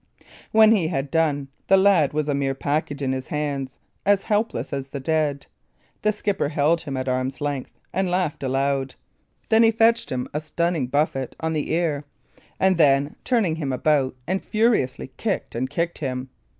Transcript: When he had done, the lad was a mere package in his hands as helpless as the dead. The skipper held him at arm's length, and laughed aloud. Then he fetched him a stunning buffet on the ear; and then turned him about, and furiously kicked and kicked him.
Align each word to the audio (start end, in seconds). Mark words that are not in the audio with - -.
When 0.51 0.71
he 0.71 0.87
had 0.87 1.11
done, 1.11 1.49
the 1.67 1.77
lad 1.77 2.11
was 2.11 2.27
a 2.27 2.33
mere 2.33 2.55
package 2.55 3.03
in 3.03 3.11
his 3.11 3.27
hands 3.27 3.77
as 4.03 4.23
helpless 4.23 4.73
as 4.73 4.89
the 4.89 4.99
dead. 4.99 5.45
The 6.01 6.11
skipper 6.11 6.49
held 6.49 6.81
him 6.81 6.97
at 6.97 7.07
arm's 7.07 7.39
length, 7.39 7.69
and 7.93 8.09
laughed 8.09 8.41
aloud. 8.41 8.95
Then 9.49 9.61
he 9.61 9.69
fetched 9.69 10.11
him 10.11 10.27
a 10.33 10.41
stunning 10.41 10.87
buffet 10.87 11.35
on 11.39 11.53
the 11.53 11.71
ear; 11.71 12.03
and 12.59 12.77
then 12.79 13.15
turned 13.23 13.59
him 13.59 13.71
about, 13.71 14.15
and 14.25 14.43
furiously 14.43 15.11
kicked 15.17 15.53
and 15.53 15.69
kicked 15.69 15.99
him. 15.99 16.31